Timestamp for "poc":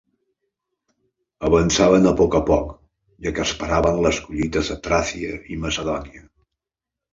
2.21-2.37, 2.47-2.73